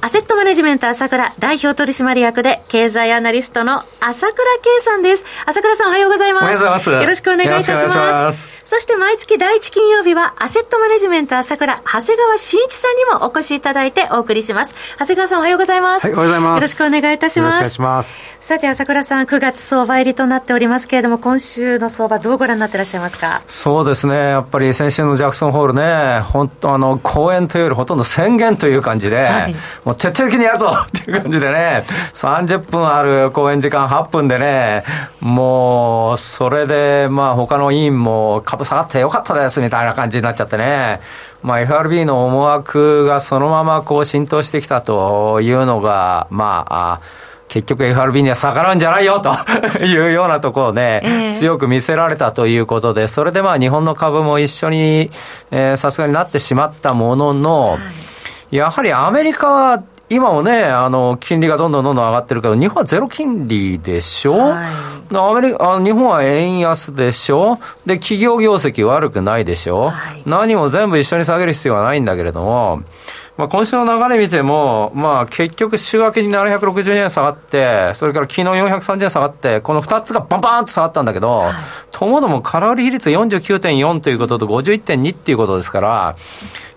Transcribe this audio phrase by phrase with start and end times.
[0.00, 5.24] アセットマネジメント朝倉代表取締役で経済アナリストの朝倉圭さんです。
[5.46, 6.42] 朝倉さんおはようございます。
[6.42, 6.90] おはようございます。
[6.90, 8.48] よろしくお願いいたします。
[8.64, 14.74] そして毎月第一金曜日はアセットマネジメント朝倉長谷川慎一さんにもお越しいただいてお送りします。
[14.98, 16.06] 長谷川さんおはようございます。
[16.06, 16.56] はい、おはようございます。
[16.56, 17.54] よろしくお願いいたします。
[17.54, 18.38] お願いします。
[18.40, 23.42] さて朝倉さん9月相場入りとなっておりますけれども今週の相場どうご覧になっていらっしゃいますか？
[23.46, 24.14] そうですね。
[24.14, 29.54] やっぱり先週のジャクソンホールね、本当あの講演というよりほとんど宣言という感じで、はい、
[29.86, 30.72] もう徹底的にやるぞ！
[30.84, 34.82] っていう感じでね、30分ある講演時間8分でね、
[35.20, 41.00] もう、それで、まあ、他の委員も株下がってよかったですみたいな感じになっちゃってね、
[41.44, 47.00] まあ、FRB の思惑がそのままこう浸透してきたというのが、まあ、
[47.46, 49.30] 結局 FRB には逆らうんじゃないよと
[49.84, 55.12] いうようなところで、ね、強く見せられたということで、それでまあ日本の株も一緒に
[55.76, 57.80] さすがになってしまったものの、はい、
[58.50, 67.58] やはりアメリカは今もね、あの、金利がどんどんどんどん上がってるけど、日本はゼロ金利でしょ、はい、アメリカ、日本は円安でしょ？
[67.86, 72.82] で、企業業績悪くないでしょ、はい、何も全部一緒に下げる必要はないんだけれども、
[73.36, 81.54] まあ、今週の流れ見ても、まあ、結局週明けに760円下がって、それから昨日430円下がって、この2つがバンバンと下がったんだけど、はい、
[81.90, 86.14] ともども空売り比率49.4ということと51.2っていうことですから、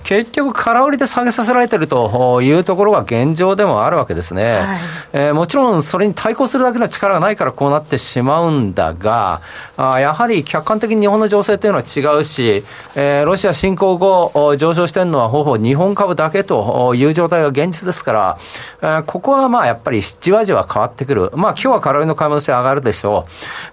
[0.10, 4.58] 結局空売りで下げさせられてるというところが現状でもあるわけですね。
[4.58, 4.80] はい、
[5.14, 9.42] えー、もちろんそれに対抗するだけの力がないからこうなってしまうんだが、
[9.78, 12.64] あやはり客観的に日本の情勢というのは違うし、
[12.96, 18.38] えー、ロシア侵攻後上昇してるのはほぼ日本株だけという状態が現実ですから、
[18.82, 21.30] えー、ここはまあやっぱりじわじわ変わってくる。
[21.36, 23.26] まあ今日は空売りの買い戻し上がるでしょ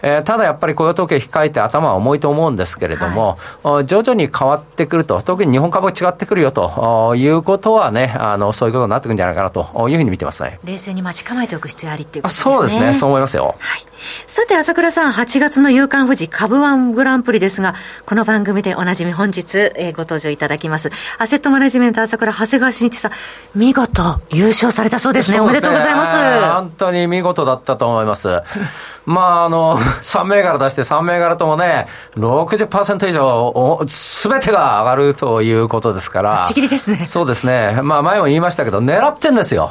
[0.03, 0.07] う。
[0.07, 10.59] えー、ただやっぱり雇用統計控えて頭は重いと思うんですけれども、はい、徐々に変わってくると、特に日本株が違ってくるよということはね、あの、そういうことになってくるんじゃないかなというふうに見てますね。
[10.65, 12.55] 冷静に待ち構えておく必要ありっていうことですね。
[12.55, 13.55] そうですね、そう思いますよ。
[13.59, 13.83] はい。
[14.27, 17.75] さて、朝倉さん、8月の夕刊富士株ワングランプリですが、
[18.05, 20.91] この番組でおなじみ本日、えー、ご登場いただきます。
[21.19, 23.13] アセットマネジメント朝倉長谷川慎一さん、
[23.55, 25.37] 見事優勝されたそうですね。
[25.37, 26.17] すねおめでとうございます。
[26.17, 28.43] 本当に見事だったと思います。
[29.07, 31.87] まあ、あの、 3銘柄出して3銘柄ともね、
[32.17, 36.45] 60%以上、すべてが上がるということですから。
[36.47, 37.05] ちぎりですね。
[37.07, 37.81] そうですね。
[37.83, 39.71] まあ、前も言いましたけど、狙ってんですよ。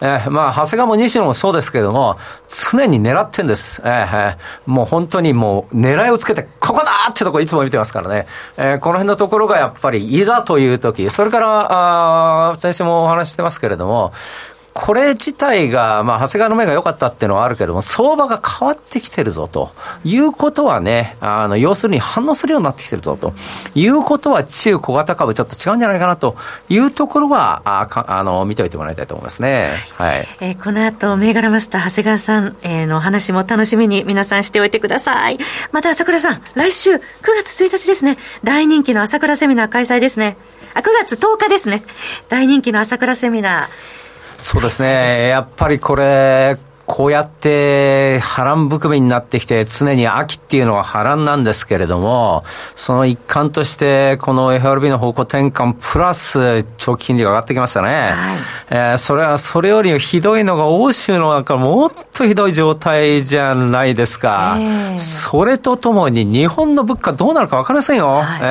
[0.00, 2.18] えー、まあ、長谷川も西野もそうですけれども、
[2.72, 3.80] 常に狙ってんです。
[3.84, 4.36] えー、
[4.66, 8.26] もう本当にもう狙いをつけて、ここだってとこいつも見てますからね。
[8.58, 14.12] えー、この辺のところがやっぱり、いざという時、それから、あ先週もお話してますけれども、
[14.76, 19.72] これ自体が、まあ、長谷川の目が良かったっていうのはあるけども、相場が変わってきてるぞと
[20.04, 23.32] いうことはね、あの、要するに反応するようになってきてるぞと
[23.74, 26.36] いうことは、中小型株ちょっと違うんじゃないかなと
[26.68, 29.70] いうところは、あかあの、見ておいてもらいたいと思いますね。
[29.96, 30.28] はい。
[30.40, 35.38] えー、この後、銘柄マスター長谷川さん、えー、の話も楽しみに皆さんしておいてください。
[35.72, 37.00] また、朝倉さん、来週9
[37.42, 40.36] 月1日ですね、大人気の朝倉セミナー開催ですね。
[40.74, 41.82] あ、9月10日ですね。
[42.28, 44.05] 大人気の朝倉セミナー。
[44.38, 45.28] そうですね。
[45.28, 52.44] やっぱりこれ、こうやって波乱含みになってきて、常に秋っていうのは波乱なんですけれども、
[52.76, 57.88] その一環として、この FRB の方向転換プラス長期金利が上がってきましたね。
[57.88, 58.38] はい、
[58.70, 64.56] えー、それは、それよりひどいのが欧州の中もっとひどい状態じゃないですか。
[64.58, 68.22] えー、それとともに日本の物価どうなるかわかりませんよ。
[68.22, 68.44] はい、え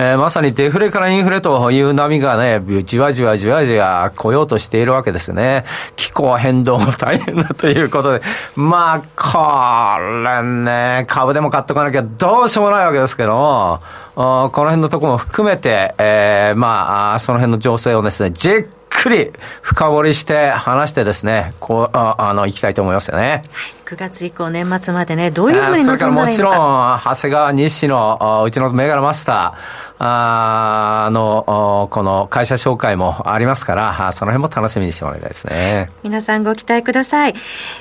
[0.00, 5.64] ー、えー、まさにデフレからインフレという波がね、じわじわじわじわ来ようとしているわけですね。
[5.94, 8.24] 気候変動も大変 ということで、
[8.56, 13.80] まあ、これね、株でも買っとかなきゃどうしようもないわけですけども、
[14.14, 19.32] この辺のところも含めて、えー、まあ、その辺の情勢をですね、じっくり
[19.62, 23.28] 深掘りして話してですね、こう、ああの、行きたいと思いますよね。
[23.28, 25.84] はい9月以降、年末までね、どういうふうに。
[25.84, 35.90] それからもちろん、長谷川西の、うちの銘柄マスター、あの、この会社紹介もありますから、その辺も楽しみにしてもらいたいですね。
[36.02, 37.34] 皆さんご期待ください。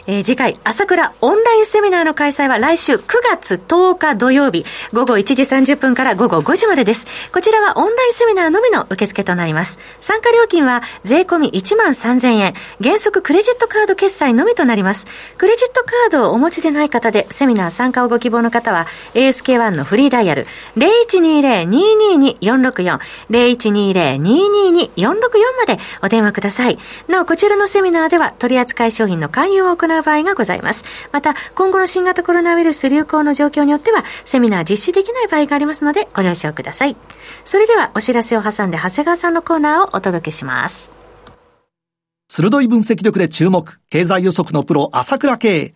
[0.08, 3.02] えー、次回、朝倉オンラインセミナーの開催は来週9
[3.32, 7.08] 月10日土曜日、午後1時30分から午後5時までです。
[7.32, 9.80] こちらはオンラインセミナーのみの受付となります。
[10.02, 15.08] 参加料金は税込1万3000円、原則クレジットカード決済のみとなります。
[15.38, 23.00] クレジットカードカードをお持ちでない方で、セミナー参加をご希望の方は、ASK1 のフリーダイヤル、0120-222-464、
[23.30, 25.14] 0120-222-464
[25.58, 26.80] までお電話ください。
[27.08, 30.84] なお、こちらのセミナーでは、取扱い商品の勧誘を行う場合がございます。
[31.12, 36.96] また、今後の新型コロナウイルス流行の状況によっては、セミナー実施できない場合がありますので、ご了承ください。
[37.46, 40.92] それでは、お知らせを挟んで、長谷川さんのコーナーをお届けします。
[42.36, 45.76] 鋭い分析力で注目、経済予測のプロ、朝倉慶。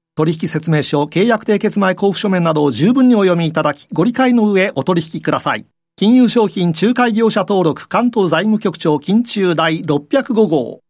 [0.15, 5.65] 取引説明書、契約締結前交付書面などを十分にお読みいただき、ご理解の上お取引ください。
[5.95, 10.81] 金融商品仲介業者登録関東財務局長金中第605号。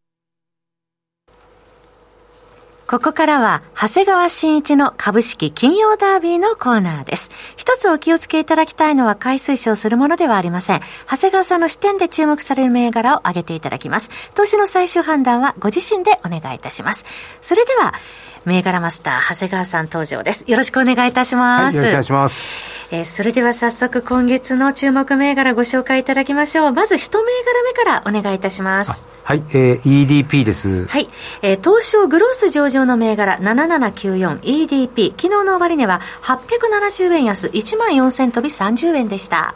[2.87, 7.31] ここからは、長谷川慎一の株式金曜ダービーのコーナーです。
[7.55, 10.81] 一つお気をつけいただきたいのは、買い推奨するものではありません。
[11.09, 14.09] 長谷川さんの視点で注目される銘柄を挙げていただきます。
[14.35, 17.05] 投資の最終判断はご自身でお願いいたします。
[17.39, 17.93] それでは、
[18.45, 20.45] 銘柄マスター、長谷川さん登場です。
[20.47, 21.77] よろしくお願いいたします。
[21.77, 22.71] はい、よろしくお願いします。
[22.93, 26.73] えー、それでは早速今月の注目銘柄ご紹介いただきましょう。
[26.73, 29.07] まず一銘柄目からお願いいたします。
[29.23, 30.87] はい、えー、EDP です。
[30.87, 31.07] はい、
[31.41, 35.11] えー、東証グロース上場の銘柄 7794EDP。
[35.11, 39.55] 昨日の終値は870円安1万4000飛び30円でした。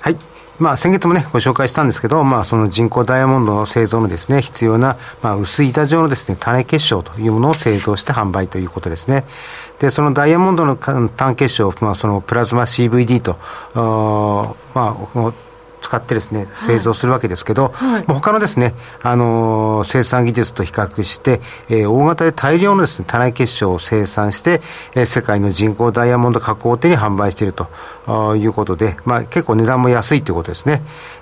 [0.00, 0.16] はい。
[0.60, 9.24] まあ、先月もね、ご紹介したんですけど、まあ、その人工ダイヤモンドの製造のですね、必要な、まあ、薄い板状のですね、種結晶というものを製造して販売ということですね。
[9.78, 13.38] で、そのダイヤモンドの単結晶、まあ、そのプラズマ CVD と、
[14.74, 15.32] まあ、
[15.90, 24.60] 使ってですね、製造するわけですけど、はい、他のですね、あのー、生産技術と比較して、えー、大型で大量のですね、多内結晶を生産して、
[24.94, 30.80] えー、世界の人工ダイヤモンド加工店に販売しているということで、まあ結構値段も安いということですね。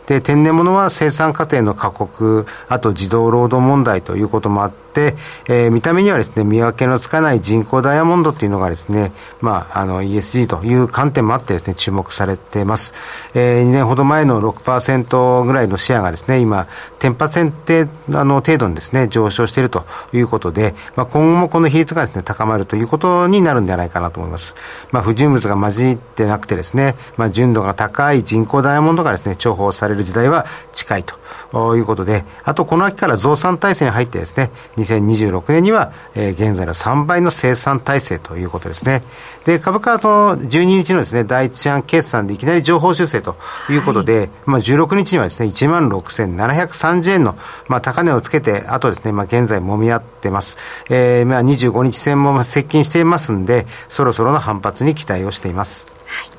[0.08, 5.14] で、天然物は生産過程の過酷、あと自動労働問題ということもあって、
[5.48, 9.12] えー、見た目にはですね、見分けのつかない人工ダイヤモンドというのがですね、
[9.42, 12.94] まあ、あの、ESG という観点もあってですね、注目されています。
[13.34, 16.66] えー、2年ほど前の6%ぐらいのシェアがですね、今、
[17.00, 19.84] 10%あの程度にですね、上昇していると
[20.14, 24.54] いうことで、まあ、今後もこの比率がですね、高まるということになるんではないかなと思います。
[24.90, 31.04] まあ、不純物が混じってなくてですね、まあ、純度が高い人工ダイヤモンドがですね、重宝される時代は近い
[31.52, 39.02] ということで、あとこの秋から増産体制に入ってですね、2026年には、えー、現在の3倍の生産体制ということですね。
[39.44, 43.36] で、株価と12日のですね、第一四半決算でいきなり情報修正と
[43.70, 47.36] いうことで、はい、まあ16日にはですね、16,730円の、
[47.68, 50.56] まあ、高値をつけて、あとですね、まあ、現在揉み合ってます。
[50.90, 55.86] えー、まあ、25日線も接近していますんで、そろそろの反発に期待をしています。
[56.06, 56.37] はい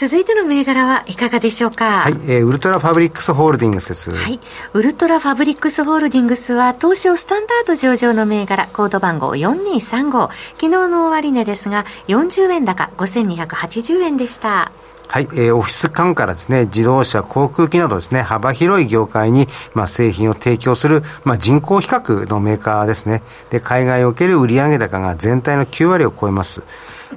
[0.00, 2.00] 続いての銘柄はいかがでしょうか？
[2.00, 4.10] はい、えー、ウルトラファブリックスホールディングスです。
[4.10, 4.40] はい。
[4.72, 10.30] ウルトラファブリックスホールディングスは、東証スタンダード上場の銘柄、コード番号4235。
[10.54, 14.72] 昨日の終値ですが、40円高、5280円でした。
[15.06, 23.22] はい、えー、オフィス間からですね、自動車、航空機などですね、幅広い業界に、まあ、製品を提供する、まあ、人口比較のメーカーですね。
[23.50, 26.62] で、海外における売上高が全体の9割を超えます。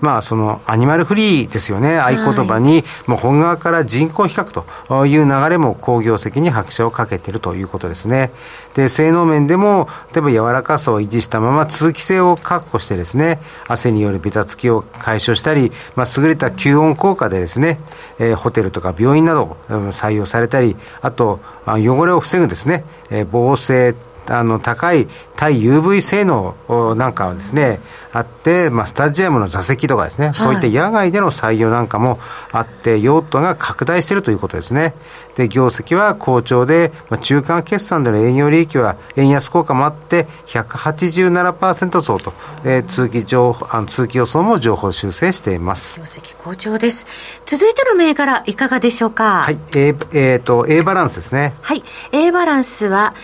[0.01, 8.31] まあ、そのアニマルフリーですよね、合言葉に、もう本側から人口比較という流れも工業績に拍車をかけているということですね。
[8.73, 17.79] で、性能面でも、例えば柔らかさを維持したまま通気性を確保してですね、汗によるベタつきを解消したり、まあ、優れた吸音効果でですね、
[18.19, 23.95] えー、ホテルとか病院など採用されたり、あと、汚れを防ぐですね、えー、防水
[24.29, 26.55] あの高い対 UV 性能
[26.95, 27.79] なんかはですね
[28.13, 32.19] あって、まあ、スタジアムの座席とかですね、はい、そういった野外での採用なんかも
[32.51, 34.93] あって用途が拡大しているということですね。
[35.35, 45.99] で業績は好調で、まあ、中間決算での営業利益は円安効果もあって187%増と、えー、通期情あの通期予想も情報修正しています。
[45.99, 47.07] 業績好調です。
[47.45, 49.41] 続いての銘柄いかがでしょうか？
[49.43, 51.55] はい A,、えーと、A バランスですね。
[51.61, 51.83] はい。
[52.11, 53.15] A バランスは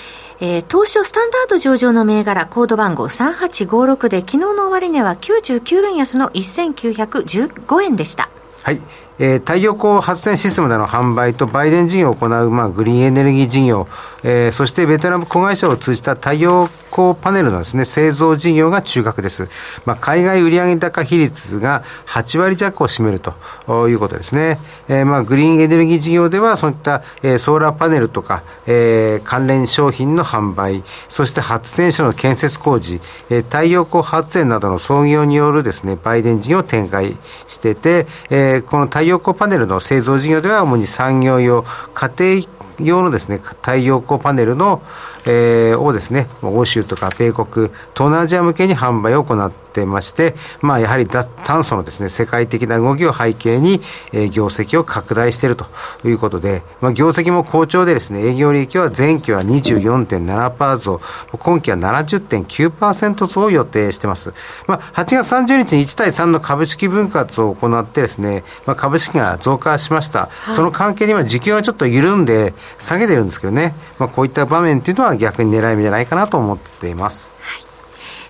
[0.42, 8.30] えー、東証スタンダード上場の銘柄、コード番号3856で、昨日の終値は99円安の1915円でした。
[8.64, 8.80] はい。
[9.22, 13.88] えー、太陽光発電システムでの販売とバイデン事業を行う、まあ、グリーンエネルギー事業、
[14.24, 19.48] えー、そしてベトナム子会社を通じた太陽光パネルのですね、製造事業が中核です。
[19.86, 24.60] まあ、海外売上高比率が8割弱を占めるということですね。
[24.88, 37.16] えー、まあ、グリーンエネルギー事業では、そういった、えー、ソーラーパネルとか、えー、関連商品の販売、そして発電所の建設工事、えー、太陽光発電などの創業によるですね、売電事業を展開
[37.48, 44.82] してて、えー、この太陽光パネルの製造事業では主に産業用、家庭用のですね、太陽光パネルの、
[45.30, 53.80] えー、をですね、欧州とか米国、東南アジア向けに販売を行ってまして、まあ、やはり脱炭素のですね、世界的な動きを背景に、
[54.12, 55.68] えー、業績を拡大していると
[56.04, 61.02] いうことで、まあ、業績も好調でですね、営業利益は前期は24.7%増、
[61.38, 64.34] 今期は70.9%増を予定してます。
[64.66, 70.22] まあ、8月30日に1対3の株式分割を行ってですね、まあ、株式が増加しました。
[70.22, 77.36] はい、その関係には時給はちょっと緩んで下げてるんですけどね、まあ、こういった場面っていうのは逆に狙い目じゃないかなと思っています。
[77.40, 77.69] はい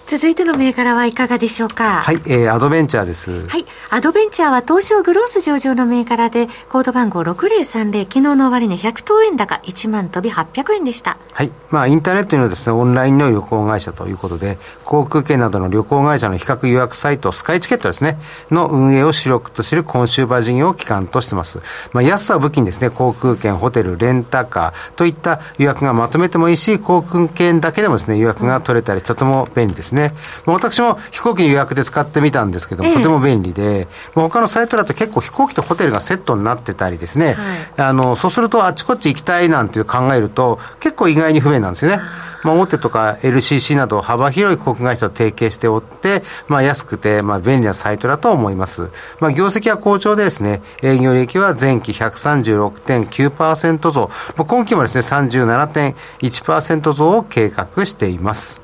[0.09, 2.01] 続いての銘柄はいかがでしょうか？
[2.01, 3.45] はい、えー、アドベンチャーです。
[3.47, 3.65] はい。
[3.91, 11.19] アドベンチャーは東証グロース上場の銘柄で、コード番号6030、昨日の終値100等円高、1万飛び800円でした。
[11.31, 11.51] はい。
[11.69, 18.17] まあ、インターネットのですね、オンラインの旅行会社ということで、航空券などの旅行会社の比較予約サイト、スカイチケットですね、
[18.49, 21.59] の運営を主力とするコンシューバー事業を基幹としてます。
[21.93, 29.98] まあ、安さを武器にですね、航空券、ホテル、レンタカーといった予約がまとめてもいいし、航空券だけでもですね、予約が取れたり、とても便利ですね。
[30.45, 37.37] まあ、私私も飛行機の予約で使ってみたんですけども、とても便利で、まあ、他のサイトだと結構飛行機とホテルがセットになってたりですね、はい、
[37.89, 41.99] あのそうするとあっちこっち行きたいなんていう考えると、結構意外に不便なんですよね。
[42.43, 48.89] まあ、大手とか LCC など幅広い航空会社と提携しておって、まあ、安くて、まあ、便利なサイトだと思います。
[49.19, 58.61] まあ、業績は好調でですね、営業利益は前期136.9%増、まあ、今期もですね、37.1%増を計画しています。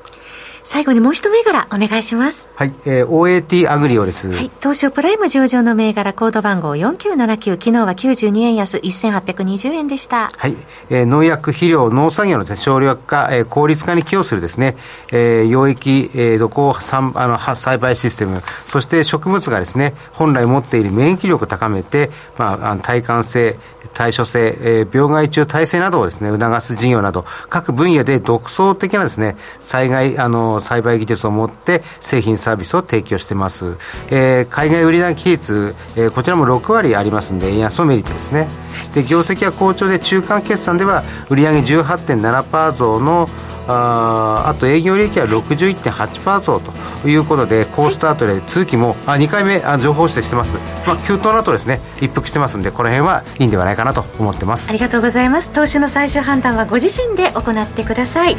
[0.66, 2.50] 最後にもう一銘柄お願いします。
[2.56, 4.26] はい、えー、OAT アグリオです。
[4.32, 10.32] はい、東証プライム上場の銘柄コード番号4979、昨日は92円安、1820円でした。
[10.36, 10.56] はい、
[10.90, 14.76] えー、農薬、肥料、農作業の省力化、えー、効率化に寄与するですね、
[15.12, 16.74] えー、溶液、えー、土耕
[17.14, 23.56] あの栽培システム、そして植物がですね、本来持っている免疫力を高めて、まあ、耐寒性、
[23.94, 33.76] 対処性、えー、病害虫耐性などをですね、促す事業など、各分野で独創的なですね、災害、あの、栽培技術を持って製品サービスを提供してます。
[34.10, 38.48] えー、海外売上比率、えー、こちらも6割ありますんで、円安のメリットですね。
[38.94, 43.28] で、業績は好調で中間決算では売上18.7%増の
[43.68, 58.36] ああと営業利益は61.8%増ということで好スタートで通期もあ2回目あ情報指定してます、まあ、急騰の後ですね一服してますんでこの辺はいいんではないかなと思ってますありがとうございます投資の最終判断はご自身で行ってください、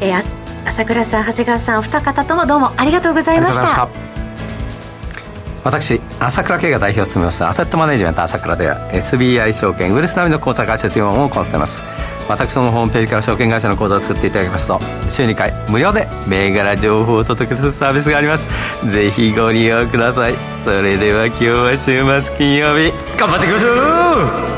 [0.00, 3.88] えー、朝倉さん長谷川さんお二方ともどうもありがとうございました。
[5.64, 11.82] 私朝倉慶が代表を務めますアセットマネジメント朝倉では SBI 証券ウエルス並みの口座開設業務を行っています。
[12.28, 18.46] 私のホームページから証券会社の口座を作っていただきますと週2回無料で銘柄情報をお届けするサービスがあります。
[18.90, 20.34] ぜひご利用ください。
[20.64, 24.57] それでは今日は週末金曜日頑張っていきましょう。